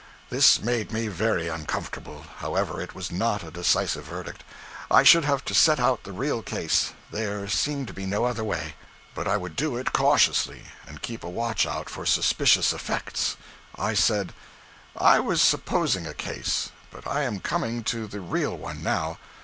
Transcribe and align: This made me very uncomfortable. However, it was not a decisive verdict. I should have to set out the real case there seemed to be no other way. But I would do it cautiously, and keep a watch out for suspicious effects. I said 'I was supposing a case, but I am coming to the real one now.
This 0.31 0.59
made 0.59 0.91
me 0.91 1.09
very 1.09 1.47
uncomfortable. 1.47 2.25
However, 2.37 2.81
it 2.81 2.95
was 2.95 3.11
not 3.11 3.43
a 3.43 3.51
decisive 3.51 4.03
verdict. 4.05 4.43
I 4.89 5.03
should 5.03 5.25
have 5.25 5.45
to 5.45 5.53
set 5.53 5.79
out 5.79 6.05
the 6.05 6.11
real 6.11 6.41
case 6.41 6.93
there 7.11 7.47
seemed 7.47 7.85
to 7.85 7.93
be 7.93 8.07
no 8.07 8.25
other 8.25 8.43
way. 8.43 8.73
But 9.13 9.27
I 9.27 9.37
would 9.37 9.55
do 9.55 9.77
it 9.77 9.93
cautiously, 9.93 10.63
and 10.87 11.03
keep 11.03 11.23
a 11.23 11.29
watch 11.29 11.67
out 11.67 11.87
for 11.87 12.07
suspicious 12.07 12.73
effects. 12.73 13.37
I 13.77 13.93
said 13.93 14.33
'I 14.97 15.19
was 15.19 15.39
supposing 15.39 16.07
a 16.07 16.15
case, 16.15 16.71
but 16.89 17.05
I 17.05 17.21
am 17.21 17.39
coming 17.39 17.83
to 17.93 18.07
the 18.07 18.21
real 18.21 18.57
one 18.57 18.81
now. 18.81 19.19